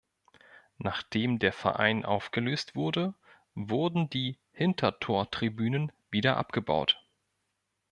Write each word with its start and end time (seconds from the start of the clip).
Nachdem 0.79 1.37
der 1.37 1.53
Verein 1.53 2.05
aufgelöst 2.05 2.73
wurde, 2.75 3.13
wurden 3.53 4.09
die 4.09 4.39
Hintertortribünen 4.51 5.91
wieder 6.09 6.37
abgebaut. 6.37 7.05